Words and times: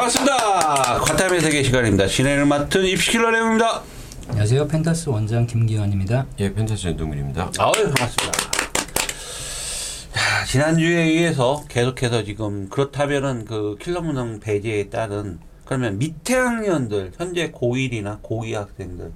반갑습니다. 0.00 1.00
과탐의 1.00 1.40
세계 1.42 1.62
시간입니다. 1.62 2.06
진행을 2.06 2.46
맡은 2.46 2.84
입시킬러 2.84 3.30
내용입니다. 3.32 3.82
안녕하세요. 4.28 4.66
펜타스 4.68 5.10
원장 5.10 5.46
김기환입니다. 5.46 6.26
예, 6.38 6.54
펜타스 6.54 6.82
전동민입니다. 6.82 7.50
아유 7.58 7.84
반갑습니다. 7.84 8.38
자, 10.12 10.44
지난주에 10.46 11.02
의해서 11.02 11.64
계속해서 11.68 12.24
지금 12.24 12.70
그렇다면은 12.70 13.44
그 13.44 13.76
킬러 13.78 14.00
문항 14.00 14.40
배제에 14.40 14.88
따른 14.88 15.38
그러면 15.66 15.98
밑에 15.98 16.34
학년들 16.34 17.12
현재 17.18 17.50
고1이나 17.50 18.22
고2 18.22 18.54
학생들 18.54 19.12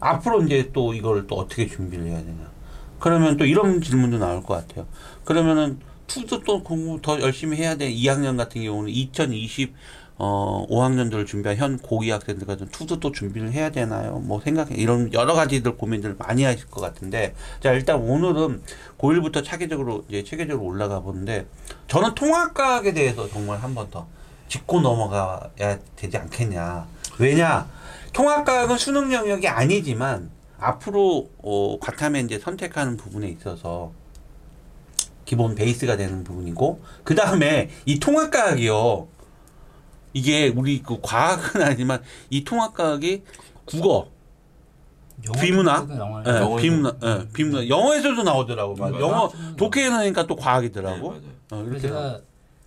앞으로 0.00 0.42
이제 0.42 0.70
또 0.72 0.92
이걸 0.92 1.28
또 1.28 1.36
어떻게 1.36 1.68
준비를 1.68 2.06
해야 2.06 2.18
되냐. 2.18 2.50
그러면 2.98 3.36
또 3.36 3.44
이런 3.44 3.80
질문도 3.80 4.18
나올 4.18 4.42
것 4.42 4.54
같아요. 4.54 4.88
그러면은 5.24 5.78
투도 6.10 6.42
또 6.42 6.62
공부 6.62 7.00
더 7.00 7.20
열심히 7.20 7.56
해야 7.58 7.76
돼. 7.76 7.90
2학년 7.92 8.36
같은 8.36 8.62
경우는 8.62 8.90
2020 8.90 9.74
어, 10.22 10.66
5학년들을 10.68 11.26
준비한 11.26 11.56
현 11.56 11.78
고2 11.78 12.10
학생들 12.10 12.46
같은 12.46 12.68
투도 12.68 13.00
또 13.00 13.10
준비를 13.10 13.52
해야 13.52 13.70
되나요? 13.70 14.18
뭐 14.18 14.40
생각해 14.40 14.74
이런 14.74 15.10
여러 15.14 15.32
가지들 15.32 15.76
고민들 15.78 16.14
많이 16.18 16.42
하실 16.44 16.66
것 16.66 16.80
같은데 16.82 17.34
자 17.60 17.72
일단 17.72 17.96
오늘은 18.00 18.60
고1부터 18.98 19.42
차기적으로 19.42 20.04
이제 20.08 20.22
체계적으로 20.22 20.66
올라가 20.66 21.00
보는데 21.00 21.46
저는 21.88 22.14
통합과학에 22.14 22.92
대해서 22.92 23.28
정말 23.30 23.58
한 23.60 23.74
번 23.74 23.88
더 23.90 24.06
짚고 24.48 24.80
넘어가야 24.80 25.78
되지 25.96 26.16
않겠냐. 26.18 26.86
왜냐 27.18 27.70
통합과학은 28.12 28.76
수능 28.78 29.12
영역이 29.12 29.46
아니지만 29.48 30.30
앞으로 30.58 31.30
어, 31.38 31.78
과탐에 31.80 32.20
이제 32.20 32.38
선택하는 32.38 32.96
부분에 32.98 33.28
있어서 33.28 33.92
기본 35.30 35.54
베이스가 35.54 35.96
되는 35.96 36.24
부분이고 36.24 36.82
그 37.04 37.14
다음에 37.14 37.70
이 37.86 38.00
통합과학이요. 38.00 39.06
이게 40.12 40.48
우리 40.48 40.82
그 40.82 40.98
과학은 41.00 41.62
아니지만 41.62 42.02
이 42.30 42.42
통합과학이 42.42 43.22
국어, 43.64 44.08
비문학, 45.40 45.88
영화 45.90 46.24
예. 46.26 46.60
비문학, 46.60 46.98
예, 47.04 47.28
비문학, 47.32 47.68
영어에서도 47.68 48.24
나오더라고. 48.24 48.74
막 48.74 48.90
맞아요. 48.90 49.04
영어 49.06 49.32
독해에 49.56 49.90
넣으니까 49.90 50.26
또 50.26 50.34
과학이더라고. 50.34 51.12
네, 51.12 51.18
어, 51.52 51.62
그래서 51.62 51.70
이렇게. 51.70 51.80
제가 51.80 52.20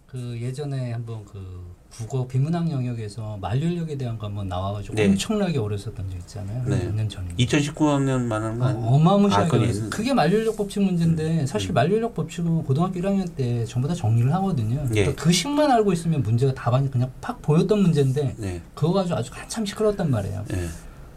그 0.07 0.39
예전에 0.39 0.93
한번 0.93 1.25
그 1.25 1.72
국어 1.95 2.25
비문학 2.27 2.71
영역에서 2.71 3.37
만류력에 3.39 3.95
대한 3.97 4.17
거 4.17 4.25
한번 4.27 4.47
나와가지고 4.47 4.95
네. 4.95 5.05
엄청나게 5.05 5.59
어렸었던 5.59 6.09
적 6.09 6.17
있잖아요. 6.17 6.63
네. 6.65 6.85
몇년 6.85 7.07
전에. 7.07 7.27
2019학년 7.37 8.23
말하는 8.23 8.57
거? 8.57 8.65
어, 8.67 8.97
마무시 8.99 9.35
아, 9.35 9.41
하게. 9.41 9.59
있는- 9.71 9.89
그게 9.91 10.13
만류력 10.13 10.57
법칙 10.57 10.81
문제인데 10.83 11.45
사실 11.45 11.71
만류력 11.71 12.15
법칙은 12.15 12.63
고등학교 12.63 12.99
1학년 12.99 13.33
때 13.35 13.63
전부 13.65 13.87
다 13.87 13.93
정리를 13.93 14.33
하거든요. 14.33 14.83
예. 14.95 15.03
그러니까 15.03 15.23
그 15.23 15.31
식만 15.31 15.69
알고 15.69 15.93
있으면 15.93 16.23
문제가 16.23 16.53
답안이 16.53 16.89
그냥 16.89 17.11
팍 17.21 17.41
보였던 17.41 17.79
문제인데 17.81 18.35
네, 18.37 18.61
그거 18.73 18.93
가지고 18.93 19.17
아주 19.17 19.31
한참 19.33 19.65
시끄러웠단 19.65 20.09
말이에요. 20.09 20.43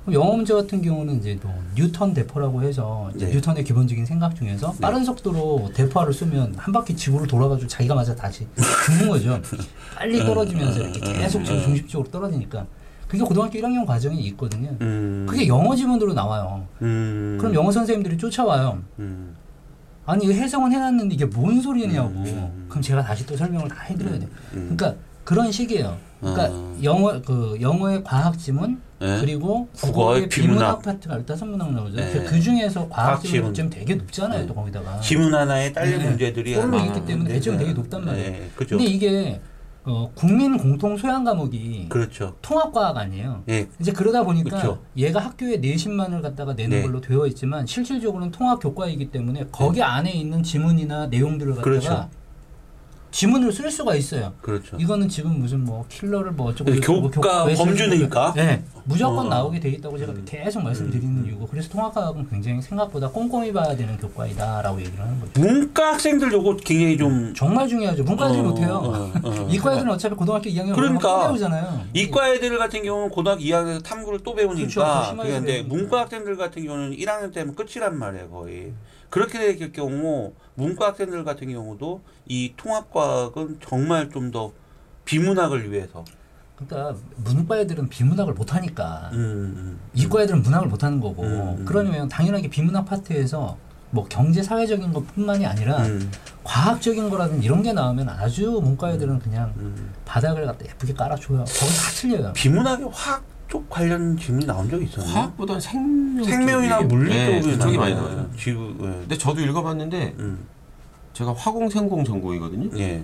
네, 0.07 0.15
영어 0.15 0.33
문제 0.37 0.55
같은 0.55 0.81
경우는 0.81 1.19
이제 1.19 1.39
또 1.43 1.49
뉴턴 1.75 2.15
대포라고 2.15 2.63
해서 2.63 3.11
네. 3.15 3.27
뉴턴의 3.27 3.65
기본적인 3.65 4.07
생각 4.07 4.37
중에서 4.37 4.73
네. 4.73 4.81
빠른 4.81 5.05
속도로 5.05 5.71
대포를 5.75 6.13
쏘면 6.13 6.55
한 6.57 6.73
바퀴 6.73 6.95
지구로 6.95 7.27
돌아가지고 7.27 7.69
자기가 7.69 7.95
맞아 7.95 8.15
다시 8.15 8.47
죽는 8.87 9.09
거죠. 9.09 9.41
빨리 9.97 10.19
떨어지면서 10.19 10.81
이렇게 10.81 11.01
계속 11.01 11.45
지금 11.45 11.61
중심적으로 11.61 12.09
떨어지니까 12.11 12.67
그게 13.09 13.23
고등학교 13.23 13.59
1학년 13.59 13.85
과정에 13.85 14.21
있거든요. 14.23 14.77
음, 14.81 15.27
그게 15.29 15.49
영어 15.49 15.75
지문으로 15.75 16.13
나와요. 16.15 16.67
음, 16.83 17.37
그럼 17.41 17.55
영어 17.55 17.71
선생님들이 17.73 18.17
쫓아와요. 18.17 18.83
음, 19.01 19.35
아니 20.07 20.25
이거 20.25 20.35
해석은 20.35 20.73
해놨는데 20.73 21.15
이게 21.15 21.25
뭔 21.25 21.61
소리냐고. 21.61 22.09
음. 22.11 22.67
그럼 22.69 22.83
제가 22.83 23.03
다시 23.03 23.27
또 23.27 23.37
설명을 23.37 23.69
다 23.69 23.83
해드려야 23.83 24.19
돼요. 24.19 24.29
음. 24.55 24.77
그러니까 24.77 25.01
그런 25.25 25.51
식이에요. 25.51 25.97
그러니까 26.21 26.45
아. 26.45 26.77
영어 26.83 27.21
그 27.23 27.59
영어의 27.61 28.05
과학 28.05 28.39
지문 28.39 28.81
네. 28.99 29.21
그리고 29.21 29.69
국어의 29.75 30.29
비문학. 30.29 30.83
파트가 30.83 31.17
일단 31.17 31.37
선문학 31.37 31.73
나오죠. 31.73 31.97
네. 31.97 32.25
그 32.25 32.41
중에서 32.41 32.89
과학 32.89 33.07
과학 33.09 33.23
지문 33.23 33.53
지문. 33.53 33.55
좀 33.55 33.71
되게 33.71 33.95
높잖아요. 33.95 34.41
네. 34.41 34.47
또 34.47 34.55
거기다가. 34.55 35.01
지문 35.01 35.35
하나에 35.35 35.73
딸린 35.73 35.99
네. 35.99 36.05
문제들이 36.09 36.55
하나 36.55 36.85
있기 36.87 37.05
때문에 37.05 37.31
배점이 37.35 37.59
되게 37.59 37.73
높단 37.73 38.05
말이에요. 38.05 38.31
네, 38.31 38.51
그죠. 38.57 38.79
근데 38.79 38.91
이게 38.91 39.41
어, 39.85 40.11
국민 40.15 40.57
공통 40.57 40.97
소양 40.97 41.23
과목이 41.25 41.87
그렇죠. 41.89 42.35
통합과학 42.43 42.97
아니에요. 42.97 43.45
예, 43.49 43.69
이제 43.79 43.93
그러다 43.93 44.25
보니까 44.25 44.57
그쵸. 44.57 44.83
얘가 44.97 45.21
학교에 45.21 45.59
내신만을 45.59 46.23
갖다가 46.23 46.55
내는 46.55 46.79
네. 46.79 46.83
걸로 46.83 47.01
되어 47.01 47.27
있지만 47.29 47.67
실질적으로는 47.67 48.33
통합 48.33 48.61
교과이기 48.61 49.11
때문에 49.13 49.47
거기 49.53 49.83
안에 49.83 50.11
있는 50.11 50.43
지문이나 50.43 51.07
내용들을 51.07 51.53
갖다가 51.55 51.65
그렇죠. 51.71 52.09
지문을 53.17 53.51
쓸 53.51 53.71
수가 53.71 53.95
있어요. 53.95 54.35
그렇죠. 54.43 54.77
이거는 54.79 55.09
지금 55.09 55.39
무슨 55.41 55.65
뭐 55.65 55.87
킬러를 55.89 56.33
뭐 56.33 56.51
어쩌고 56.51 56.71
네, 56.71 56.81
교과 56.81 57.47
범주니까? 57.47 58.35
네, 58.37 58.63
무조건 58.85 59.21
어. 59.21 59.23
음. 59.23 59.29
나오게 59.31 59.59
돼 59.59 59.71
있다고 59.71 59.97
제가 59.97 60.13
계속 60.27 60.63
말씀드리는 60.63 61.25
이유고 61.25 61.47
그래서 61.47 61.71
통합과학은 61.71 62.29
굉장히 62.29 62.61
생각보다 62.61 63.09
꼼꼼히 63.09 63.55
봐야 63.55 63.75
되는 63.75 63.97
교과이다라고 63.97 64.81
얘기를 64.81 65.01
하는 65.01 65.19
거죠. 65.19 65.41
문과 65.41 65.95
학생들 65.95 66.31
요거 66.31 66.57
굉장히 66.57 66.99
좀 66.99 67.33
정말 67.35 67.67
중요하죠. 67.67 68.05
문과들이 68.05 68.41
어, 68.41 68.43
못해요. 68.43 68.75
어, 68.75 69.11
어. 69.25 69.49
이과 69.51 69.73
애들은 69.77 69.93
어차피 69.93 70.15
고등학교 70.15 70.51
2학년 70.51 70.75
그러니까. 70.75 71.29
배우잖아요. 71.29 71.85
이과 71.95 72.35
애들 72.35 72.59
같은 72.59 72.83
경우는 72.83 73.09
고등학교 73.09 73.41
2학년에서 73.41 73.83
탐구를 73.83 74.21
또 74.25 74.35
그렇죠. 74.35 74.53
더 74.53 74.55
배우니까 74.55 75.05
심하게 75.05 75.31
그런데. 75.31 75.63
문과 75.63 76.01
학생들 76.01 76.37
같은 76.37 76.67
경우는 76.67 76.95
1학년 76.95 77.33
때면 77.33 77.55
끝이란 77.55 77.99
말이에요 77.99 78.29
거의 78.29 78.75
그렇게 79.11 79.39
될 79.39 79.73
경우 79.73 80.33
문과 80.55 80.89
학생들 80.89 81.25
같은 81.25 81.49
경우도 81.51 82.03
이 82.27 82.55
통합과학은 82.57 83.59
정말 83.61 84.11
좀 84.11 84.31
더 84.31 84.53
비문학을 85.07 85.73
위해서 85.73 86.05
그러니까 86.57 87.01
문과 87.17 87.59
애들은 87.61 87.89
비문학을 87.89 88.35
못 88.35 88.55
하니까 88.55 89.11
음, 89.13 89.19
음, 89.19 89.81
이과 89.95 90.23
애들은 90.23 90.43
문학을 90.43 90.69
못 90.69 90.85
하는 90.85 91.01
거고 91.01 91.23
음, 91.23 91.57
음. 91.59 91.65
그러면 91.65 92.09
당연하게 92.09 92.49
비문학 92.49 92.85
파트에서 92.87 93.57
뭐 93.91 94.07
경제 94.09 94.43
사회적인 94.43 94.93
것뿐만이 94.93 95.47
아니라 95.47 95.79
음, 95.87 96.11
과학적인 96.45 97.09
거라든지 97.09 97.47
이런 97.47 97.63
게 97.63 97.73
나오면 97.73 98.09
아주 98.09 98.61
문과 98.63 98.91
애들은 98.93 99.21
그냥 99.21 99.55
음. 99.59 99.93
바닥을 100.05 100.45
갖다 100.45 100.65
예쁘게 100.65 100.95
깔아줘요. 100.95 101.39
거기 101.39 101.47
다 101.47 101.91
틀려요. 101.95 102.33
비문학에 102.33 102.85
화학 102.91 103.23
쪽 103.57 103.71
관련 103.71 104.19
질문이 104.19 104.45
나온 104.45 104.69
적이 104.69 104.85
있었나요? 104.85 105.15
화학보다는 105.15 105.61
생명 105.63 106.25
생명이나 106.25 106.81
쪽이- 106.81 106.85
물리 106.89 107.09
네, 107.11 107.41
쪽이 107.41 107.55
그쪽이 107.57 107.79
많이 107.79 107.95
나와요. 107.95 108.11
나와요. 108.13 108.31
지구 108.39 108.75
예. 108.81 108.85
근데 108.85 109.17
저도 109.17 109.41
읽어봤는데 109.41 110.15
음, 110.19 110.47
제가 111.15 111.33
화공생공 111.33 112.05
전공이거든요. 112.05 112.79
예. 112.79 113.03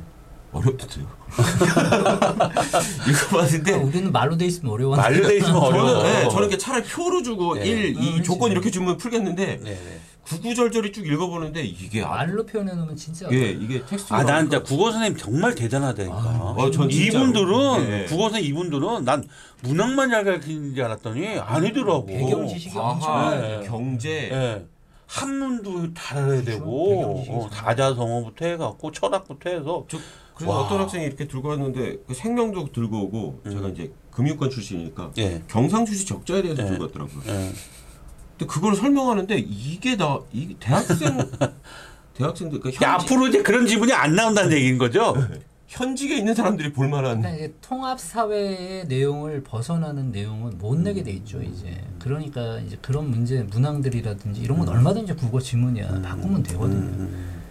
어렵더라고요. 0.53 1.07
읽어봤는데 3.09 3.63
그러니까 3.63 3.87
우리는 3.89 4.13
말로 4.13 4.37
돼 4.37 4.45
있으면 4.45 4.75
어려워. 4.75 4.95
만료돼 4.97 5.37
있으면 5.39 5.57
어려워. 5.57 5.89
저는 6.03 6.13
네, 6.13 6.29
저는 6.29 6.59
차라리 6.59 6.85
표로 6.85 7.23
주고 7.23 7.55
네. 7.55 7.67
일, 7.67 7.97
어, 7.97 8.01
이 8.01 8.11
그렇지. 8.11 8.23
조건 8.23 8.51
이렇게 8.53 8.71
주면 8.71 8.99
풀겠는데 8.99 9.47
네, 9.47 9.59
네. 9.65 10.01
구구절절히 10.25 10.93
쭉 10.93 11.07
읽어보는데 11.07 11.63
이게 11.65 12.03
아, 12.03 12.09
말로 12.11 12.47
표현해 12.47 12.75
놓으면 12.75 12.97
진짜 12.97 13.29
예, 13.33 13.51
이게 13.51 13.85
텍스트 13.85 14.13
아, 14.15 14.23
난 14.23 14.45
진짜 14.45 14.63
국어 14.63 14.93
선생님 14.93 15.19
정말 15.19 15.55
대단하다니까. 15.55 16.15
아, 16.17 16.55
어, 16.57 16.71
전. 16.71 16.91
이분들은 16.91 17.91
네. 17.91 18.05
국어 18.07 18.25
선생 18.31 18.45
이분들은 18.45 19.05
난 19.05 19.25
문학만 19.63 20.11
잘 20.11 20.25
가르치는 20.25 20.75
줄 20.75 20.85
알았더니 20.85 21.39
아니더라고. 21.39 22.07
배경 22.07 22.47
지식이 22.47 22.79
엄청 22.79 23.41
네. 23.41 23.63
경제 23.67 24.11
예. 24.33 24.67
한문도 25.07 25.93
잘 25.95 26.19
알아야. 26.19 26.43
되고 26.43 27.25
어, 27.29 27.51
잘 27.53 27.77
다자성어부터 27.77 28.47
해갖고 28.47 28.93
철학부터 28.93 29.51
해서 29.51 29.85
저, 29.89 29.99
그래서 30.35 30.53
와. 30.53 30.61
어떤 30.63 30.81
학생이 30.81 31.05
이렇게 31.05 31.27
들고 31.29 31.49
왔는데 31.49 31.99
그 32.07 32.15
생명도 32.15 32.73
들고 32.73 33.03
오고 33.03 33.43
음. 33.45 33.51
제가 33.51 33.69
이제 33.69 33.93
금융권 34.13 34.51
출신이니까 34.51 35.11
예. 35.19 35.43
경상수지 35.49 36.07
적자에 36.07 36.43
대해서 36.43 36.63
네. 36.63 36.69
들고 36.71 36.85
왔더라고요. 36.85 37.23
예. 38.43 38.45
근데 38.45 38.47
그걸 38.47 38.75
설명하는데 38.75 39.39
이게 39.39 39.97
다 39.97 40.19
이게 40.33 40.55
대학생 40.59 41.19
대학생들 42.15 42.61
그러니까 42.61 42.87
야, 42.87 42.93
현지, 42.95 43.05
앞으로 43.05 43.29
이제 43.29 43.43
그런 43.43 43.67
지분이 43.67 43.93
안 43.93 44.15
나온다는 44.15 44.53
얘기인 44.53 44.79
거죠? 44.79 45.15
현직에 45.69 46.19
있는 46.19 46.35
사람들이 46.35 46.73
볼 46.73 46.89
만한 46.89 47.23
그러니까 47.23 47.55
통합 47.63 47.99
사회의 47.99 48.87
내용을 48.87 49.43
벗어나는 49.43 50.13
내용은 50.13 50.59
못 50.59 50.79
내게 50.79 51.03
돼 51.03 51.13
있죠 51.13 51.41
이제 51.41 51.83
그러니까 51.99 52.59
이제 52.59 52.77
그런 52.83 53.11
문제 53.11 53.43
문항들이라든지 53.43 54.43
이런 54.43 54.59
건 54.59 54.69
얼마든지 54.69 55.15
국어 55.15 55.41
지문이야 55.41 56.03
바꾸면 56.03 56.43
되거든요 56.43 56.79
음. 56.79 57.43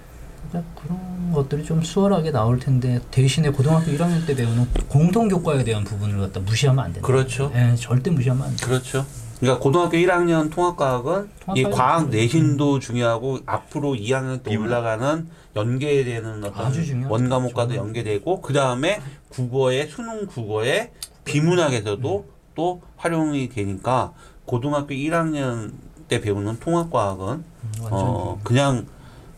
그러니까 0.51 0.81
그런 0.81 1.31
것들이 1.33 1.63
좀 1.63 1.81
수월하게 1.81 2.31
나올 2.31 2.59
텐데 2.59 2.99
대신에 3.09 3.49
고등학교 3.49 3.91
1학년 3.91 4.25
때 4.27 4.35
배우는 4.35 4.67
공통 4.89 5.29
교과에 5.29 5.63
대한 5.63 5.83
부분을 5.83 6.19
갖다 6.19 6.41
무시하면 6.41 6.83
안 6.83 6.93
된다. 6.93 7.07
그렇죠. 7.07 7.51
예, 7.55 7.73
절대 7.77 8.11
무시하면 8.11 8.47
안 8.47 8.55
돼. 8.55 8.65
그렇죠. 8.65 9.05
그러니까 9.41 9.59
고등학교 9.59 9.97
1학년 9.97 10.51
통합과학은 10.51 11.29
이 11.55 11.63
과학. 11.63 12.09
내신도 12.09 12.77
중요하고 12.79 13.39
앞으로 13.47 13.93
2학년 13.93 14.43
때 14.43 14.55
올라가는 14.55 15.27
연계되는 15.55 16.43
어떤. 16.43 17.09
원과목과도. 17.09 17.75
연계되고 17.75 18.41
그 18.41 18.53
다음에 18.53 19.01
국어의 19.29 19.89
수능 19.89 20.27
국어의 20.27 20.91
비문학에서도 21.25 22.19
음. 22.19 22.31
또 22.53 22.81
활용이 22.97 23.49
되니까 23.49 24.13
고등학교 24.45 24.93
1학년 24.93 25.71
때 26.07 26.21
배우는 26.21 26.59
통합과학은 26.59 27.27
음, 27.27 27.43
어 27.89 28.39
그냥 28.43 28.85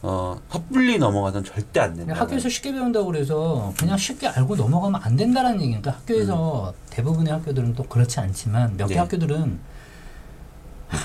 어, 0.02 0.36
섣불리 0.50 0.98
넘어가선 0.98 1.46
절대 1.46 1.80
안 1.80 1.96
된다. 1.96 2.14
학교에서 2.14 2.50
쉽게 2.50 2.74
배운다고 2.74 3.06
그래서 3.06 3.74
그냥 3.80 3.96
쉽게 3.96 4.28
알고 4.28 4.58
넘어가면 4.58 5.00
안 5.02 5.16
된다라는 5.16 5.62
얘기니까 5.62 5.92
학교에서 5.92 6.74
대부분의 6.90 7.32
학교들은 7.32 7.76
또 7.76 7.84
그렇지 7.84 8.20
않지만 8.20 8.76
몇개 8.76 8.96
네. 8.96 9.00
학교들은 9.00 9.42
아, 9.42 9.74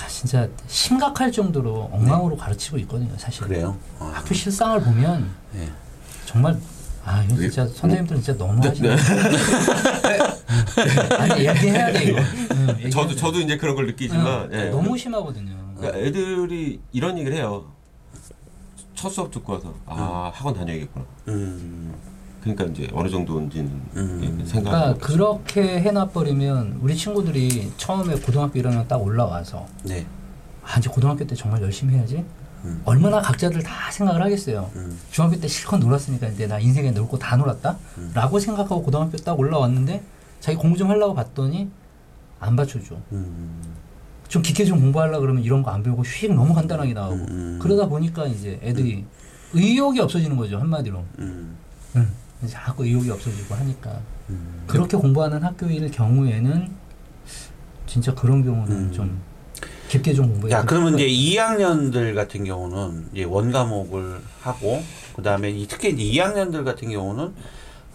진짜 0.09 0.49
심각할 0.67 1.31
정도로 1.33 1.91
엉망으로 1.93 2.37
가르치고 2.37 2.79
있거든요, 2.79 3.17
사실. 3.17 3.45
그래요. 3.45 3.77
어. 3.99 4.11
학교 4.15 4.35
실상을 4.35 4.81
보면 4.83 5.31
예. 5.57 5.69
정말 6.27 6.59
아 7.05 7.23
이거 7.25 7.37
진짜 7.37 7.67
선생님들 7.67 8.17
진짜 8.17 8.37
너무 8.37 8.67
하시네. 8.67 8.97
아니 11.19 11.47
얘기해야 11.47 11.93
돼 11.93 12.05
이거. 12.05 12.21
응, 12.53 12.69
얘기해야 12.71 12.91
저도 12.91 13.09
돼. 13.09 13.17
저도 13.17 13.41
이제 13.41 13.57
그런 13.57 13.75
걸 13.75 13.87
느끼지만 13.87 14.51
응, 14.53 14.59
예. 14.59 14.71
너무 14.71 14.97
심하거든요. 14.99 15.53
그러니까 15.77 15.99
애들이 15.99 16.81
이런 16.93 17.17
얘기를 17.19 17.37
해요. 17.37 17.65
첫 18.95 19.11
수업 19.11 19.31
듣고 19.31 19.53
와서 19.55 19.75
아 19.87 20.31
학원 20.35 20.55
다녀야겠구나. 20.55 21.05
음, 21.29 21.95
그러니까 22.41 22.65
이제 22.67 22.89
어느 22.93 23.09
정도인지는 23.09 23.71
음. 23.97 24.39
예, 24.41 24.45
생각. 24.47 24.71
그러니까 24.71 25.07
그렇게 25.07 25.81
해놔버리면 25.81 26.79
우리 26.81 26.97
친구들이 26.97 27.73
처음에 27.77 28.15
고등학교 28.21 28.59
1학년 28.61 28.87
딱 28.89 28.97
올라와서 29.03 29.67
네. 29.85 30.07
아 30.65 30.79
이제 30.79 30.89
고등학교 30.89 31.27
때 31.27 31.35
정말 31.35 31.63
열심히 31.63 31.95
해야지. 31.95 32.25
음. 32.65 32.83
얼마나 32.85 33.21
각자들 33.21 33.63
다 33.63 33.91
생각을 33.91 34.21
하겠어요. 34.23 34.69
음, 34.77 34.99
중학교 35.11 35.39
때 35.39 35.47
실컷 35.47 35.79
놀았으니까 35.79 36.27
이제 36.29 36.47
나 36.47 36.59
인생에 36.59 36.91
놀 36.91 37.09
거 37.09 37.19
다 37.19 37.37
놀았다. 37.37 37.77
음. 37.99 38.11
라고 38.15 38.39
생각하고 38.41 38.83
고등학교 38.83 39.17
딱 39.19 39.39
올라왔는데 39.39 40.03
자기 40.41 40.57
공부 40.59 40.77
좀 40.77 40.91
하려고 40.91 41.15
봤더니 41.15 41.69
안 42.41 42.57
받쳐줘. 42.57 42.97
음, 43.13 43.63
좀 44.29 44.43
깊게 44.43 44.65
좀 44.65 44.81
공부하려 44.81 45.21
그러면 45.21 45.43
이런 45.43 45.63
거 45.63 45.71
안 45.71 45.83
배우고 45.83 46.03
휙 46.03 46.33
너무 46.35 46.53
간단하게 46.55 46.93
나오고 46.95 47.15
음, 47.15 47.27
음. 47.31 47.59
그러다 47.61 47.87
보니까 47.89 48.27
이제 48.27 48.59
애들이 48.63 49.05
의욕이 49.55 49.99
없어지는 50.01 50.37
거죠 50.37 50.59
한마디로. 50.59 51.03
음, 51.21 51.57
응. 51.97 52.09
자꾸 52.47 52.85
의욕이 52.85 53.11
없어지고 53.11 53.55
하니까 53.57 54.01
음. 54.31 54.63
그렇게 54.67 54.97
공부하는 54.97 55.43
학교일 55.43 55.91
경우에는 55.91 56.71
진짜 57.87 58.15
그런 58.15 58.45
경우는 58.45 58.73
음. 58.77 58.93
좀 58.93 59.21
깊게 59.89 60.13
좀 60.15 60.29
공부해야 60.29 60.59
야, 60.59 60.61
될 60.61 60.69
그러면 60.69 60.95
이제 60.99 61.07
2학년들 61.09 62.15
같은 62.15 62.45
경우는 62.45 63.09
이제 63.13 63.25
원 63.25 63.51
과목을 63.51 64.21
하고 64.43 64.83
그 65.17 65.23
다음에 65.23 65.51
이- 65.51 65.67
특히 65.67 65.91
이제 65.91 66.03
2학년들 66.23 66.65
같은 66.65 66.91
경우는 66.91 67.33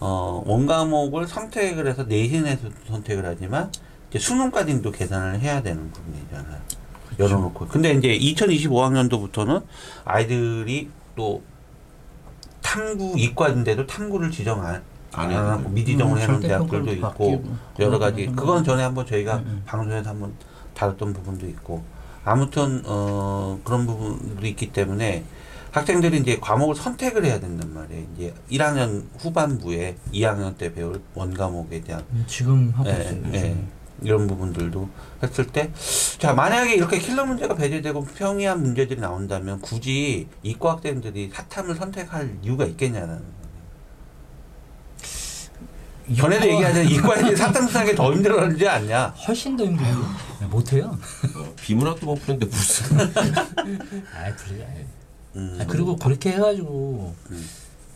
어, 0.00 0.42
원 0.44 0.66
과목을 0.66 1.26
선택을 1.26 1.86
해서 1.86 2.02
내신에서 2.02 2.68
선택을 2.88 3.24
하지만 3.24 3.70
이제 4.10 4.18
수능까지도 4.18 4.90
계산을 4.90 5.40
해야 5.40 5.62
되는 5.62 5.90
부분이잖아요. 5.92 6.60
열어놓고. 7.18 7.68
근데 7.68 7.92
이제 7.92 8.08
2025학년도부터는 8.18 9.62
아이들이 10.04 10.90
또 11.14 11.42
탐구 12.64 13.14
이과인데도 13.16 13.86
탐구를 13.86 14.30
지정 14.30 14.64
안, 14.64 14.82
안 15.12 15.30
하고. 15.32 15.68
미지정을 15.68 16.16
음, 16.16 16.22
해놓은 16.22 16.40
대학들도 16.40 16.92
있고 16.94 17.08
바뀌고 17.08 17.56
여러 17.78 17.98
가지 17.98 18.22
그런 18.22 18.34
그건 18.34 18.46
거는 18.48 18.64
전에 18.64 18.82
한번 18.82 19.06
저희가 19.06 19.36
음, 19.36 19.44
음. 19.46 19.62
방송에서 19.66 20.10
한번 20.10 20.32
다뤘던 20.74 21.12
부분도 21.12 21.46
있고 21.46 21.84
아무튼 22.24 22.82
어 22.86 23.60
그런 23.62 23.86
부분도 23.86 24.44
있기 24.46 24.72
때문에 24.72 25.24
학생들이 25.70 26.18
이제 26.18 26.38
과목을 26.40 26.74
선택을 26.74 27.24
해야 27.24 27.38
된단 27.38 27.72
말이에요. 27.74 28.06
이제 28.16 28.34
1학년 28.50 29.04
후반부에 29.18 29.96
2학년 30.12 30.56
때 30.56 30.72
배울 30.72 31.00
원 31.14 31.34
과목에 31.34 31.80
대한 31.82 32.02
음, 32.12 32.24
지금 32.26 32.72
하고 32.74 32.88
예, 32.88 32.92
있어요. 33.00 33.20
예, 33.24 33.28
요즘. 33.28 33.68
이런 34.02 34.26
부분들도 34.26 34.88
했을 35.22 35.46
때, 35.46 35.72
자, 36.18 36.32
만약에 36.32 36.74
이렇게 36.74 36.98
킬러 36.98 37.24
문제가 37.24 37.54
배제되고 37.54 38.04
평이한 38.04 38.62
문제들이 38.62 39.00
나온다면 39.00 39.60
굳이 39.60 40.28
이과 40.42 40.72
학생들이 40.72 41.30
사탐을 41.32 41.74
선택할 41.76 42.38
이유가 42.42 42.64
있겠냐는. 42.64 43.22
전에도 46.16 46.46
얘기하자면 46.46 46.90
이과인들이 46.90 47.36
사탐 47.36 47.66
쓰는 47.66 47.86
게더 47.86 48.12
힘들어지지 48.12 48.68
않냐. 48.68 49.06
훨씬 49.26 49.56
더 49.56 49.64
힘들고 49.64 50.02
네, 50.40 50.46
못해요. 50.46 50.98
어, 51.34 51.54
비문학도 51.56 52.04
못 52.04 52.16
푸는데 52.16 52.44
무슨 52.44 53.00
아, 54.12 54.34
그래. 54.36 54.86
음. 55.36 55.58
아, 55.60 55.64
그리고 55.66 55.96
그렇게 55.96 56.32
해가지고 56.32 57.14
음. 57.30 57.48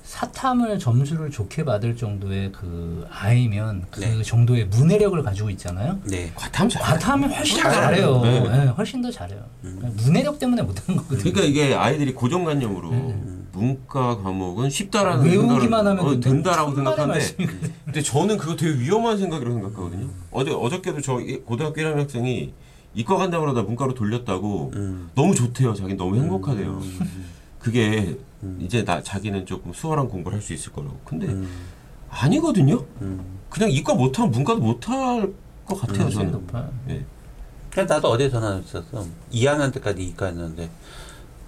사탐을 0.09 0.79
점수를 0.79 1.31
좋게 1.31 1.67
받을 1.67 1.95
정도의 1.95 2.51
그 2.51 3.07
아이면 3.11 3.85
그 3.91 4.01
네. 4.01 4.23
정도의 4.23 4.65
문해력을 4.69 5.23
가지고 5.23 5.51
있잖아요. 5.51 5.99
네. 6.05 6.33
과탐 6.35 6.67
잘. 6.71 6.81
과탐을 6.81 7.31
훨씬 7.37 7.63
더 7.63 7.71
잘해요. 7.71 8.21
네. 8.23 8.41
네, 8.41 8.67
훨씬 8.69 9.03
더 9.03 9.11
잘해요. 9.11 9.45
음. 9.65 9.77
그러니까 9.79 10.03
문해력 10.03 10.39
때문에 10.39 10.63
못하는 10.63 10.97
거거든요. 10.97 11.19
그러니까 11.19 11.43
이게 11.43 11.75
아이들이 11.75 12.15
고정관념으로 12.15 12.89
음. 12.91 13.49
문과 13.53 14.17
과목은 14.23 14.71
쉽다라는 14.71 15.27
외우기만 15.27 15.87
하면 15.87 15.99
어, 16.07 16.19
된다라고 16.19 16.75
생각하는데 16.75 17.13
말씀이거든요. 17.13 17.73
근데 17.85 18.01
저는 18.03 18.39
그거 18.39 18.57
되게 18.57 18.79
위험한 18.81 19.19
생각이라고 19.19 19.57
생각하거든요. 19.61 20.09
어제 20.31 20.51
어저께도 20.53 21.03
저 21.03 21.21
이- 21.21 21.37
고등학교 21.41 21.83
1학년 21.83 21.97
학생이 21.99 22.55
이과 22.95 23.17
간다고 23.19 23.45
그러다 23.45 23.61
문과로 23.61 23.93
돌렸다고 23.93 24.73
음. 24.75 25.11
너무 25.15 25.35
좋대요. 25.35 25.75
자기는 25.75 25.99
너무 25.99 26.17
행복하대요. 26.17 26.71
음. 26.83 27.25
그게 27.59 28.17
음. 28.43 28.59
이제 28.63 28.85
나 28.85 29.03
자기는 29.03 29.47
조금 29.47 29.73
수월한 29.73 30.09
공부를 30.09 30.37
할 30.37 30.43
수 30.43 30.53
있을 30.53 30.73
거라고. 30.73 30.99
근데 31.05 31.27
음. 31.27 31.49
아니거든요. 32.09 32.85
음. 33.03 33.39
그냥 33.51 33.71
이과 33.71 33.95
못하면 33.95 34.31
문과도 34.31 34.61
못할 34.61 35.33
것 35.67 35.81
같아요. 35.81 35.99
가능성이 35.99 36.27
저는. 36.27 36.33
높아요. 36.33 36.73
예. 36.91 37.05
그냥 37.71 37.87
나도 37.87 38.09
어제 38.09 38.31
전화했었어. 38.31 39.07
2학년 39.33 39.73
때까지 39.75 40.03
이과였는데 40.05 40.71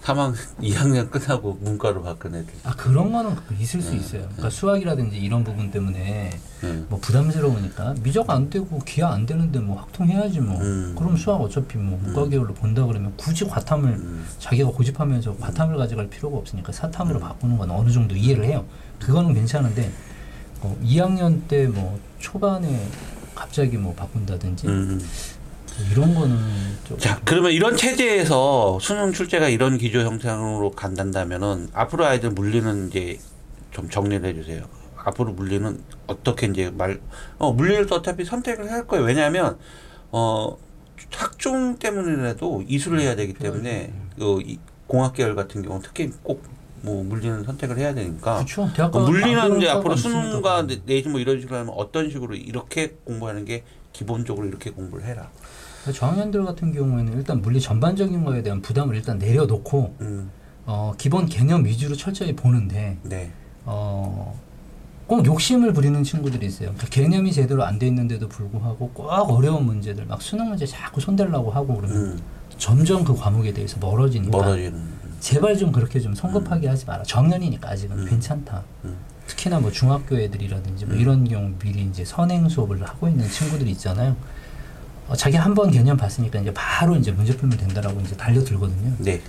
3학 0.03 0.35
2학년 0.61 1.11
끝나고 1.13 1.59
문과로 1.61 2.03
바꾼 2.03 2.35
애들. 2.35 2.53
아 2.65 2.75
그런 2.75 3.13
거는 3.13 3.37
있을 3.59 3.81
네. 3.81 3.87
수 3.87 3.95
있어요. 3.95 4.23
그러니까 4.23 4.51
수학이라든지 4.51 5.19
이런 5.19 5.45
부분 5.45 5.71
때문에 5.71 6.31
음. 6.65 6.87
뭐 6.89 6.99
부담스러우니까 7.01 7.95
미적 8.03 8.29
안 8.31 8.49
되고 8.51 8.79
기하 8.81 9.13
안 9.13 9.27
되는데 9.27 9.59
뭐 9.61 9.81
학통해야지 9.81 10.41
뭐. 10.41 10.61
음. 10.61 10.95
그럼 10.99 11.17
수학 11.17 11.41
어차피 11.41 11.79
뭐 11.79 11.99
문과 12.03 12.27
계열로 12.29 12.55
본다 12.55 12.85
그러면 12.87 13.13
굳이 13.17 13.45
과탐을 13.47 13.89
음. 13.91 14.27
자기가 14.39 14.71
고집하면서 14.71 15.37
과탐을 15.37 15.77
가져갈 15.77 16.09
필요가 16.09 16.39
없으니까 16.39 16.73
사탐으로 16.73 17.21
바꾸는 17.21 17.59
건 17.59 17.71
어느 17.71 17.91
정도 17.91 18.15
이해를 18.17 18.45
해요. 18.45 18.65
그거는 18.99 19.35
괜찮은데 19.35 19.91
뭐 20.63 20.79
2학년 20.83 21.47
때 21.49 21.67
뭐 21.69 21.99
초반에 22.19 22.87
갑자기 23.35 23.77
뭐 23.79 23.95
바꾼다든지 23.95 24.67
음. 24.67 25.01
이런 25.91 26.15
거는 26.15 26.37
좀 26.87 26.99
자, 26.99 27.21
그러면 27.25 27.53
이런 27.53 27.77
체제에서 27.77 28.79
수능 28.81 29.13
출제가 29.13 29.49
이런 29.49 29.79
기조 29.79 30.01
형상으로 30.01 30.73
간단다면은 30.73 31.69
앞으로 31.73 32.07
아이들 32.07 32.31
물리는 32.31 32.89
이제 32.89 33.19
좀 33.71 33.89
정리를 33.89 34.29
해주세요. 34.29 34.65
앞으로 34.97 35.33
물리는 35.33 35.83
어떻게 36.07 36.47
이제 36.47 36.71
말, 36.71 37.01
어, 37.39 37.53
물리를 37.53 37.87
또 37.87 37.97
어차피 37.97 38.25
선택을 38.25 38.71
할 38.71 38.87
거예요. 38.87 39.05
왜냐하면, 39.05 39.59
어, 40.11 40.57
학종 41.15 41.79
때문이라도 41.79 42.65
이수를 42.67 43.01
해야 43.01 43.17
되기 43.17 43.33
때문에, 43.33 43.93
그, 44.19 44.41
이 44.45 44.59
공학계열 44.87 45.35
같은 45.35 45.63
경우 45.63 45.81
특히 45.83 46.11
꼭 46.23 46.61
뭐 46.83 47.05
물리는 47.05 47.45
선택을 47.45 47.79
해야 47.79 47.95
되니까. 47.95 48.37
그렇죠. 48.37 48.63
어, 48.63 48.69
안 49.01 49.05
물리는 49.05 49.59
이제 49.59 49.69
앞으로 49.69 49.97
수능과. 49.97 50.67
내신 50.87 51.11
뭐 51.13 51.21
이런 51.21 51.41
식으로 51.41 51.59
하면 51.59 51.75
어떤 51.77 52.11
식으로 52.11 52.35
이렇게 52.35 52.97
공부하는 53.05 53.45
게 53.45 53.65
기본적으로 53.93 54.47
이렇게 54.47 54.71
공부를 54.71 55.05
해라. 55.05 55.31
저학년들 55.93 56.45
같은 56.45 56.73
경우에는 56.73 57.15
일단 57.15 57.41
물리 57.41 57.61
전반적인 57.61 58.25
거에 58.25 58.43
대한 58.43 58.61
부담을 58.61 58.97
일단 58.97 59.19
내려놓고 59.19 59.95
음, 60.03 60.31
어, 60.67 60.93
기본 60.99 61.27
개념 61.27 61.65
위주로 61.65 61.97
철저히 61.97 62.35
보는데 62.37 62.99
네. 63.03 63.31
어, 63.65 64.39
꼭 65.07 65.25
욕심을 65.25 65.73
부리는 65.73 66.03
친구들이 66.05 66.47
있어요. 66.47 66.69
그러니까 66.73 66.87
개념이 66.89 67.33
제대로 67.33 67.65
안 67.65 67.79
돼 67.79 67.87
있는데도 67.89 68.29
불구하고 68.29 68.91
꼭 68.91 69.07
어려운 69.09 69.65
문제들 69.65 70.05
막 70.05 70.21
수능 70.23 70.49
문제 70.51 70.67
자꾸 70.67 71.01
손대려고 71.01 71.51
하고 71.51 71.77
그러면 71.77 71.97
음, 71.97 72.21
점점 72.59 73.03
그 73.03 73.15
과목에 73.15 73.53
대해서 73.53 73.79
멀어지니까 73.81 74.37
멀어지는. 74.37 75.01
제발 75.19 75.57
좀 75.57 75.73
그렇게 75.73 75.99
좀 75.99 76.15
성급하게 76.15 76.69
하지 76.69 76.87
마라. 76.87 77.03
정년이니까 77.03 77.71
아직은 77.71 77.99
음. 77.99 78.07
괜찮다. 78.09 78.63
음. 78.85 78.97
특히나 79.27 79.61
뭐 79.61 79.71
중학교 79.71 80.19
애들이라든지 80.19 80.87
뭐 80.87 80.95
음. 80.95 81.01
이런 81.01 81.25
경우 81.29 81.51
미리 81.59 81.83
이제 81.85 82.05
선행 82.05 82.49
수업을 82.49 82.83
하고 82.87 83.09
있는 83.09 83.29
친구들이 83.29 83.71
있잖아요. 83.73 84.17
어, 85.11 85.17
자기 85.17 85.37
한 85.37 85.55
번 85.55 85.71
개념 85.73 85.97
봤으니까 85.97 86.39
이제 86.39 86.53
바로 86.55 86.95
이제 86.97 87.11
문제 87.11 87.37
풀면 87.37 87.59
된다라고 87.59 88.01
이제 88.01 88.17
달려들거든요. 88.17 88.95
네. 88.99 89.21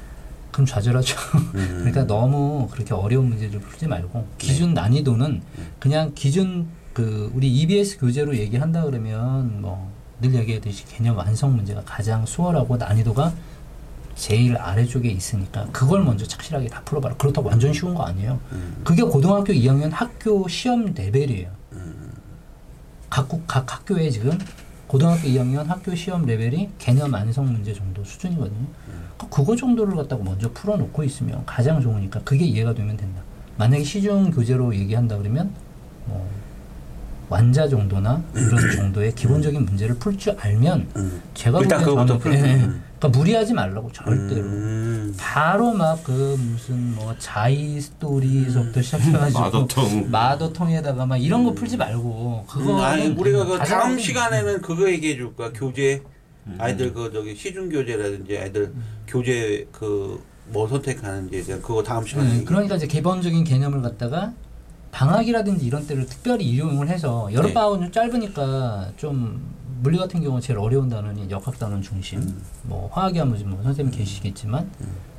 그럼 0.51 0.67
좌절하죠. 0.67 1.15
음. 1.55 1.77
그러니까 1.81 2.05
너무 2.05 2.67
그렇게 2.71 2.93
어려운 2.93 3.29
문제를 3.29 3.59
풀지 3.59 3.87
말고 3.87 4.27
기준 4.37 4.73
난이도는 4.75 5.41
그냥 5.79 6.11
기준 6.13 6.67
그 6.93 7.31
우리 7.33 7.51
EBS 7.51 7.97
교재로 7.99 8.35
얘기한다 8.37 8.83
그러면 8.83 9.61
뭐 9.61 9.89
늘 10.23 10.35
얘기하듯이 10.35 10.85
개념 10.85 11.17
완성 11.17 11.55
문제가 11.55 11.81
가장 11.83 12.27
수월하고 12.27 12.77
난이도가 12.77 13.33
제일 14.13 14.55
아래쪽에 14.55 15.09
있으니까 15.09 15.65
그걸 15.71 16.03
먼저 16.03 16.27
착실하게 16.27 16.67
다 16.67 16.83
풀어봐라. 16.85 17.15
그렇다고 17.15 17.49
완전 17.49 17.73
쉬운 17.73 17.95
거 17.95 18.03
아니에요. 18.03 18.39
음. 18.51 18.81
그게 18.83 19.01
고등학교 19.01 19.51
2학년 19.51 19.89
학교 19.91 20.47
시험 20.47 20.85
레벨이에요. 20.93 21.49
음. 21.71 22.11
각, 23.09 23.27
국- 23.29 23.47
각 23.47 23.73
학교에 23.73 24.11
지금 24.11 24.37
고등학교 24.91 25.21
2학년 25.29 25.65
학교 25.67 25.95
시험 25.95 26.25
레벨이 26.25 26.67
개념 26.77 27.13
완성 27.13 27.45
문제 27.45 27.73
정도 27.73 28.03
수준이거든요. 28.03 28.67
그러니까 29.15 29.27
그거 29.29 29.55
정도를 29.55 29.95
갖다가 29.95 30.21
먼저 30.21 30.51
풀어놓고 30.51 31.05
있으면 31.05 31.45
가장 31.45 31.79
좋으니까 31.79 32.19
그게 32.25 32.43
이해가 32.43 32.73
되면 32.73 32.97
된다. 32.97 33.21
만약에 33.55 33.85
시중 33.85 34.31
교재로 34.31 34.75
얘기한다 34.75 35.17
그러면 35.17 35.49
뭐 36.07 36.29
완자 37.29 37.69
정도나 37.69 38.21
이런 38.35 38.51
정도의 38.75 39.15
기본적인 39.15 39.63
문제를 39.63 39.95
풀 39.95 40.17
줄 40.17 40.35
알면 40.37 40.89
음. 40.97 41.21
제가 41.35 41.61
일단 41.61 41.83
그거부터 41.83 42.17
풀- 42.17 42.33
예, 42.33 42.39
예. 42.39 42.55
음. 42.55 42.83
그러니까 43.01 43.17
무리하지 43.17 43.53
말라고 43.53 43.91
절대로. 43.91 44.41
음. 44.43 45.15
바로 45.19 45.73
막 45.73 46.01
그 46.03 46.35
무슨 46.39 46.95
뭐 46.95 47.13
자이스토리서부터 47.17 48.81
시작해가지고 48.81 49.39
마더텅. 49.39 50.11
마더텅에다가 50.11 51.05
막 51.05 51.17
이런 51.17 51.43
거 51.43 51.51
풀지 51.53 51.77
말고 51.77 52.45
그거 52.47 52.75
음, 52.77 52.79
아니 52.81 53.07
우리가 53.07 53.45
그 53.45 53.57
다음 53.59 53.91
좀- 53.91 53.99
시간에는 53.99 54.61
그거 54.61 54.89
얘기해 54.89 55.15
줄 55.15 55.35
거야 55.35 55.51
교재 55.53 56.01
음. 56.47 56.55
아이들 56.59 56.93
그 56.93 57.11
저기 57.11 57.35
시중 57.35 57.69
교재라든지 57.69 58.37
아이들 58.37 58.71
교재 59.07 59.65
그 59.71 60.19
뭐 60.47 60.67
선택하는지에 60.67 61.43
대한 61.43 61.61
그거 61.61 61.81
다음 61.81 62.05
시간에 62.05 62.39
네. 62.39 62.43
그러니까 62.43 62.75
이제 62.75 62.85
기본적인 62.85 63.45
개념을 63.45 63.81
갖다가 63.81 64.33
방학이라든지 64.91 65.65
이런 65.65 65.87
때를 65.87 66.05
특별히 66.05 66.43
이용을 66.43 66.89
해서 66.89 67.27
네. 67.29 67.35
여름방학은 67.35 67.79
좀 67.83 67.91
짧으니까 67.93 68.91
좀 68.97 69.41
물리 69.81 69.97
같은 69.97 70.21
경우는 70.21 70.41
제일 70.41 70.59
어려운 70.59 70.89
단원이 70.89 71.29
역학 71.31 71.57
단원 71.57 71.81
중심 71.81 72.19
음. 72.19 72.41
뭐 72.63 72.87
화학이 72.93 73.17
하면 73.17 73.49
뭐 73.49 73.63
선생님 73.63 73.91
계시겠지만 73.91 74.69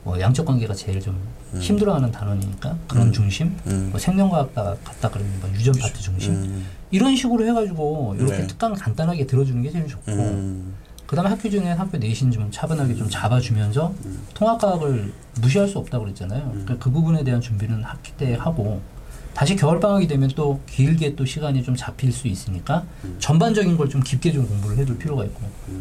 뭐 0.04 0.21
양적 0.21 0.47
관계가 0.47 0.73
제일 0.73 1.00
좀 1.00 1.19
음. 1.52 1.61
힘들어하는 1.61 2.12
단원이니까 2.12 2.76
그런 2.87 3.09
음. 3.09 3.12
중심 3.12 3.57
음. 3.66 3.88
뭐 3.90 3.99
생명과학 3.99 4.54
갔다 4.54 5.11
그러면 5.11 5.33
뭐 5.40 5.50
유전 5.50 5.75
파트 5.75 6.00
중심 6.00 6.35
음. 6.35 6.66
이런 6.92 7.16
식으로 7.16 7.45
해가지고 7.45 8.14
이렇게 8.19 8.38
네. 8.38 8.47
특강 8.47 8.73
간단하게 8.73 9.26
들어주는 9.26 9.61
게 9.62 9.71
제일 9.71 9.88
좋고 9.88 10.12
음. 10.12 10.75
그다음에 11.07 11.28
학교 11.28 11.50
중에 11.50 11.73
학교 11.73 11.99
내신 11.99 12.31
좀 12.31 12.49
차분하게 12.50 12.95
좀 12.95 13.11
잡아주면서 13.11 13.92
통합과학을 14.35 15.12
무시할 15.42 15.69
수 15.69 15.78
없다고 15.78 16.04
그랬잖아요. 16.04 16.49
그러니까 16.50 16.78
그 16.78 16.90
부분에 16.90 17.23
대한 17.23 17.40
준비는 17.40 17.83
학기 17.83 18.12
때 18.12 18.35
하고 18.35 18.81
다시 19.34 19.56
겨울 19.56 19.80
방학이 19.80 20.06
되면 20.06 20.30
또 20.36 20.60
길게 20.68 21.14
또 21.16 21.24
시간이 21.24 21.62
좀 21.62 21.74
잡힐 21.76 22.12
수 22.12 22.28
있으니까 22.28 22.84
전반적인 23.18 23.76
걸 23.76 23.88
좀 23.88 24.02
깊게 24.02 24.32
좀 24.32 24.46
공부를 24.46 24.78
해둘 24.78 24.96
필요가 24.98 25.24
있고 25.24 25.40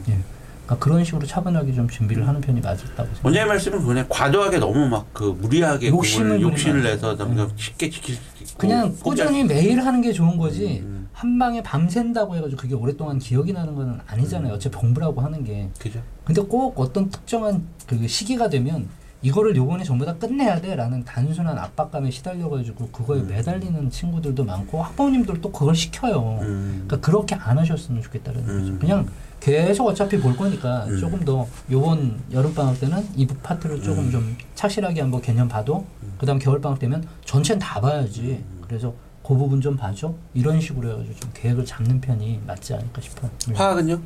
예. 0.09 0.17
그러니까 0.65 0.77
그런 0.85 1.03
식으로 1.03 1.25
차분하게 1.25 1.73
좀 1.73 1.87
준비를 1.89 2.27
하는 2.27 2.39
편이 2.41 2.59
맞았다고 2.61 2.87
생각합니다. 2.93 3.21
원장님 3.23 3.47
말씀은 3.47 3.85
그냥 3.85 4.05
과도하게 4.09 4.57
너무 4.59 4.87
막 4.87 5.05
그 5.13 5.23
무리하게 5.39 5.89
욕심을 5.89 6.41
욕심을 6.41 6.77
안 6.77 6.83
내서 6.83 7.13
음. 7.13 7.49
쉽게 7.55 7.89
지킬 7.89 8.15
수 8.15 8.21
있고 8.41 8.57
그냥 8.57 8.95
꾸준히 9.01 9.43
매일 9.43 9.79
하는 9.85 10.01
게 10.01 10.11
좋은 10.13 10.37
거지 10.37 10.79
음. 10.83 11.09
한 11.13 11.37
방에 11.37 11.61
밤샌다고 11.61 12.35
해가지고 12.37 12.59
그게 12.61 12.73
오랫동안 12.75 13.19
기억이 13.19 13.51
나는 13.53 13.75
건 13.75 13.99
아니잖아요. 14.07 14.53
어차피 14.53 14.75
공부라고 14.77 15.21
하는 15.21 15.43
게 15.43 15.69
그죠? 15.77 16.01
근데 16.25 16.41
꼭 16.41 16.79
어떤 16.79 17.09
특정한 17.09 17.63
그 17.87 18.07
시기가 18.07 18.49
되면 18.49 18.87
이거를 19.21 19.55
요번에 19.55 19.83
전부 19.83 20.05
다 20.05 20.15
끝내야 20.15 20.59
돼라는 20.61 21.03
단순한 21.05 21.57
압박감에 21.57 22.09
시달려가지고 22.09 22.89
그거에 22.89 23.21
매달리는 23.21 23.89
친구들도 23.89 24.43
많고 24.43 24.81
학부모님들도 24.81 25.51
그걸 25.51 25.75
시켜요. 25.75 26.39
음. 26.41 26.83
그러니까 26.87 26.99
그렇게 26.99 27.35
안 27.35 27.57
하셨으면 27.59 28.01
좋겠다는 28.01 28.49
음. 28.49 28.59
거죠. 28.59 28.79
그냥 28.79 29.07
계속 29.39 29.87
어차피 29.87 30.19
볼 30.19 30.35
거니까 30.35 30.85
음. 30.85 30.97
조금 30.97 31.23
더 31.23 31.47
요번 31.69 32.19
여름 32.31 32.53
방학 32.53 32.79
때는 32.79 33.05
이 33.15 33.27
파트를 33.27 33.81
조금 33.81 34.05
음. 34.05 34.11
좀 34.11 34.37
착실하게 34.55 35.01
한번 35.01 35.21
개념 35.21 35.47
봐도 35.47 35.85
그다음 36.17 36.39
겨울 36.39 36.59
방학 36.59 36.79
되면 36.79 37.05
전체는 37.25 37.59
다 37.59 37.79
봐야지. 37.79 38.43
음. 38.43 38.61
그래서 38.67 38.93
그 39.23 39.35
부분 39.35 39.61
좀 39.61 39.77
봐줘. 39.77 40.13
이런 40.33 40.59
식으로 40.59 40.89
해가지고 40.91 41.15
좀 41.19 41.29
계획을 41.33 41.65
잡는 41.65 42.01
편이 42.01 42.41
맞지 42.47 42.73
않을까 42.73 43.01
싶어요. 43.01 43.29
음. 43.49 43.55
화학은요? 43.55 43.99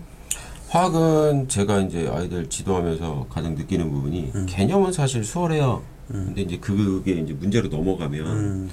화학은 0.69 1.47
제가 1.47 1.81
이제 1.81 2.09
아이들 2.11 2.49
지도하면서 2.49 3.27
가장 3.29 3.55
느끼는 3.55 3.89
부분이 3.91 4.31
음. 4.35 4.45
개념은 4.47 4.91
사실 4.91 5.23
수월해요. 5.23 5.83
음. 6.11 6.25
근데 6.27 6.41
이제 6.41 6.57
그게 6.57 7.13
이제 7.13 7.33
문제로 7.33 7.67
넘어가면 7.67 8.25
음. 8.27 8.69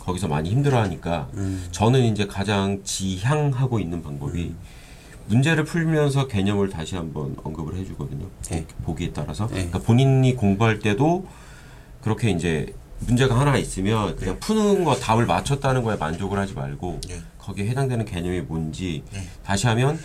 거기서 0.00 0.28
많이 0.28 0.50
힘들어하니까 0.50 1.28
음. 1.34 1.66
저는 1.70 2.02
이제 2.04 2.26
가장 2.26 2.82
지향하고 2.82 3.78
있는 3.78 4.02
방법이 4.02 4.42
음. 4.42 4.56
문제를 5.26 5.64
풀면서 5.64 6.28
개념을 6.28 6.68
다시 6.68 6.96
한번 6.96 7.36
언급을 7.42 7.76
해주거든요. 7.76 8.26
네. 8.50 8.66
보기에 8.84 9.12
따라서. 9.12 9.46
네. 9.46 9.54
그러니까 9.54 9.78
본인이 9.78 10.34
공부할 10.34 10.80
때도 10.80 11.26
그렇게 12.02 12.30
이제 12.30 12.74
문제가 13.00 13.38
하나 13.38 13.56
있으면 13.56 14.16
그냥 14.16 14.38
푸는 14.38 14.84
거 14.84 14.94
답을 14.94 15.26
맞췄다는 15.26 15.82
거에 15.82 15.96
만족을 15.96 16.38
하지 16.38 16.52
말고 16.52 17.00
네. 17.08 17.22
거기에 17.38 17.68
해당되는 17.68 18.04
개념이 18.04 18.42
뭔지 18.42 19.02
네. 19.12 19.26
다시 19.42 19.66
하면 19.66 19.98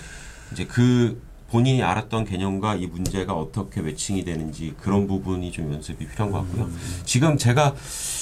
이제 0.54 0.66
그 0.66 1.22
본인이 1.52 1.82
알았던 1.82 2.26
개념과 2.26 2.76
이 2.76 2.86
문제가 2.88 3.34
어떻게 3.34 3.82
매칭이 3.82 4.24
되는지 4.24 4.76
그런 4.80 5.08
부분이 5.08 5.52
좀 5.52 5.74
연습이 5.74 6.08
필요한 6.08 6.32
것 6.32 6.40
같고요. 6.40 6.70
지금 7.06 7.38
제가 7.38 7.76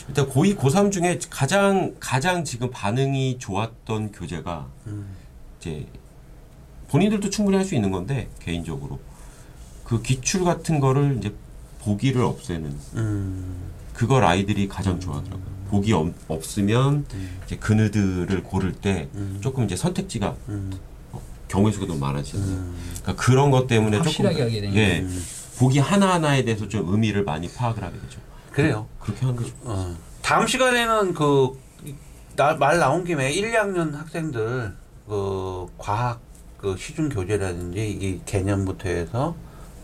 일단 0.08 0.30
고2, 0.30 0.56
고3 0.58 0.92
중에 0.92 1.20
가장 1.30 1.96
가장 2.00 2.44
지금 2.46 2.72
반응이 2.72 3.38
좋았던 3.40 4.12
교재가 4.14 4.68
음. 4.88 5.08
이제 5.60 5.86
본인들도 6.88 7.30
충분히 7.30 7.58
할 7.58 7.66
수 7.66 7.76
있는 7.76 7.92
건데 7.92 8.30
개인적으로 8.40 9.00
그 9.84 10.02
기출 10.02 10.46
같은 10.46 10.80
거를 10.80 11.18
이제 11.18 11.34
보기를 11.82 12.22
없애는 12.22 12.78
음. 12.96 13.56
그걸 13.94 14.24
아이들이 14.24 14.68
가장 14.70 15.00
좋아하더라고요. 15.00 15.58
보기 15.70 15.92
없, 15.92 16.14
없으면 16.30 17.06
음. 17.14 17.38
이제 17.46 17.58
그네들을 17.58 18.42
고를 18.44 18.72
때 18.72 19.10
음. 19.16 19.40
조금 19.42 19.66
이제 19.66 19.76
선택지가 19.76 20.36
음. 20.48 20.72
경우의 21.48 21.74
수가 21.74 21.88
너무 21.88 22.00
많아지잖아요. 22.00 22.50
음. 22.50 22.76
그러니까 23.02 23.24
그런 23.24 23.52
것 23.52 23.68
때문에 23.68 23.98
확실하게 23.98 24.36
조금 24.36 24.48
하게 24.50 24.62
되니까. 24.62 24.80
예 24.80 25.06
보기 25.58 25.80
하나 25.80 26.14
하나에 26.14 26.44
대해서 26.44 26.68
좀 26.68 26.92
의미를 26.92 27.24
많이 27.24 27.50
파악을 27.50 27.84
하게 27.84 28.00
되죠. 28.00 28.20
그래요. 28.52 28.88
그렇게 29.00 29.22
하는 29.22 29.36
거죠. 29.36 29.52
어. 29.64 29.96
다음 30.22 30.46
시간에는 30.46 31.14
그말 31.14 32.80
나온 32.80 33.04
김에 33.04 33.32
1, 33.32 33.52
2학년 33.52 33.94
학생들 33.94 34.76
그 35.08 35.68
과학 35.78 36.20
그 36.58 36.76
시중 36.78 37.10
교재라든지 37.10 37.90
이 37.90 38.22
개념부터 38.26 38.90
해서 38.90 39.36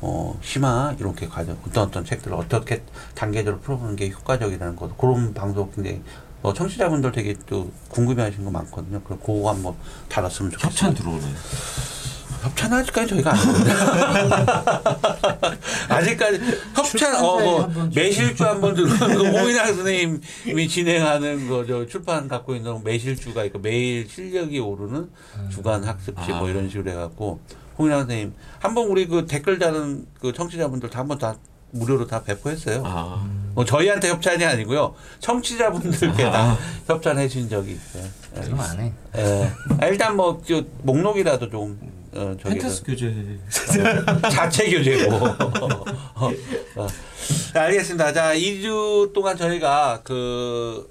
어 0.02 0.38
심화 0.42 0.94
이렇게 1.00 1.28
과정 1.28 1.58
어떤 1.66 1.88
어떤 1.88 2.04
책들을 2.04 2.36
어떻게 2.36 2.84
단계적으로 3.16 3.62
풀어보는 3.62 3.96
게 3.96 4.10
효과적이라는 4.10 4.76
것 4.76 4.98
그런 4.98 5.34
방송 5.34 5.72
굉장히 5.72 6.02
어, 6.44 6.54
청취자분들 6.54 7.12
되게 7.14 7.36
또 7.48 7.72
궁금해하시는 7.90 8.46
거 8.46 8.52
많거든요. 8.52 9.02
그럼 9.02 9.20
그거 9.20 9.50
한번 9.50 9.74
다뤘으면 10.10 10.52
좋겠어요. 10.52 10.70
협찬 10.70 10.94
들어오네요. 10.94 11.34
협찬 12.44 12.74
아직까지 12.74 13.08
저희가 13.08 13.32
안 13.32 13.38
했는데 13.38 13.72
아직까지 15.88 16.42
협찬 16.76 17.16
어뭐 17.16 17.72
매실주 17.96 18.44
한번 18.44 18.76
들고 18.76 18.92
홍인학 19.00 19.68
선생님이 19.68 20.68
진행하는 20.68 21.48
거저 21.48 21.86
출판 21.86 22.28
갖고 22.28 22.54
있는 22.54 22.84
매실주가 22.84 23.46
있고 23.46 23.60
매일 23.60 24.10
실력이 24.10 24.60
오르는 24.60 25.10
주간 25.50 25.86
학습지 25.86 26.34
아. 26.34 26.40
뭐 26.40 26.50
이런 26.50 26.70
식으로 26.70 26.92
해갖고 26.92 27.40
홍인학 27.78 28.02
선생님 28.02 28.34
한번 28.60 28.88
우리 28.88 29.08
그 29.08 29.26
댓글 29.26 29.58
다는 29.58 30.06
그 30.20 30.34
청취자분들 30.34 30.90
한번 30.94 31.18
다 31.18 31.38
무료로 31.72 32.08
다 32.08 32.24
배포했어요. 32.24 32.84
아, 32.86 33.26
뭐 33.54 33.64
저희한테 33.66 34.10
협찬이 34.10 34.44
아니고요 34.44 34.96
청취자분들께 35.20 36.24
다 36.24 36.58
협찬해 36.88 37.28
주신 37.28 37.50
적이 37.50 37.74
있어요. 37.74 38.04
예. 38.38 38.42
그럼 38.42 38.60
안 38.60 38.80
해. 38.80 38.94
예. 39.18 39.52
아, 39.80 39.88
일단 39.88 40.16
뭐 40.16 40.42
저 40.46 40.64
목록이라도 40.82 41.50
좀 41.50 41.80
어, 42.16 42.36
펜타스 42.42 42.84
교재 42.84 43.14
자체 44.32 44.70
교재고. 44.70 45.16
어, 45.26 46.32
어. 46.76 46.88
자, 47.54 47.64
알겠습니다. 47.64 48.14
자, 48.14 48.36
2주 48.36 49.14
동안 49.14 49.36
저희가 49.38 50.02
그 50.04 50.90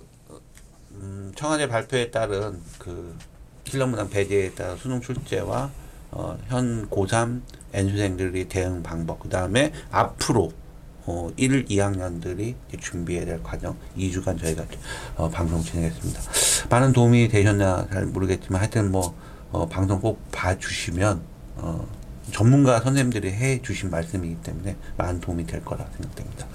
음, 0.93 1.33
청와대 1.37 1.69
발표에 1.69 2.11
따른 2.11 2.61
그 2.79 3.17
실력문항 3.65 4.11
배제에 4.11 4.51
따른 4.53 4.77
수능 4.77 5.01
출제와 5.01 5.71
어, 6.11 6.39
현 6.49 6.89
고3 6.91 7.41
N수생들이 7.73 8.49
대응 8.49 8.83
방법, 8.83 9.21
그 9.21 9.29
다음에 9.29 9.73
앞으로 9.91 10.53
어, 11.07 11.31
1, 11.37 11.67
2학년들이 11.67 12.55
준비해야 12.81 13.25
될 13.25 13.43
과정 13.43 13.77
2주간 13.97 14.39
저희가 14.41 14.65
어, 15.17 15.29
방송 15.29 15.63
진행했습니다. 15.63 16.21
많은 16.71 16.93
도움이 16.93 17.29
되셨나 17.29 17.89
잘 17.93 18.07
모르겠지만 18.07 18.61
하여튼 18.61 18.93
뭐 18.93 19.15
어, 19.51 19.67
방송 19.69 20.01
꼭 20.01 20.21
봐주시면 20.31 21.21
어, 21.57 21.87
전문가 22.33 22.81
선생님들이 22.81 23.33
해 23.33 23.61
주신 23.63 23.91
말씀이기 23.91 24.37
때문에 24.43 24.77
많은 24.97 25.21
도움이 25.21 25.47
될 25.47 25.65
거라 25.65 25.85
생각됩니다. 25.97 26.47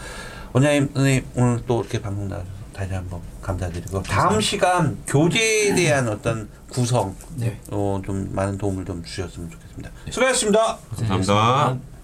원장님, 0.54 0.92
선생님 0.94 1.25
오늘 1.36 1.63
또 1.68 1.82
이렇게 1.82 2.01
방송 2.01 2.27
나와주셔서 2.27 2.58
다시 2.74 2.94
한번 2.94 3.20
감사드리고 3.42 4.04
다음 4.04 4.39
시간 4.39 4.98
교재에 5.08 5.74
대한 5.75 6.08
어떤 6.08 6.48
구성 6.70 7.16
네. 7.36 7.60
어, 7.72 8.00
좀 8.06 8.30
많은 8.34 8.58
도움을 8.58 8.86
좀 8.86 9.04
주셨으면 9.04 9.50
좋겠습니다. 9.50 9.89
수고하셨습니다. 10.12 10.77
감사합니다. 10.96 11.97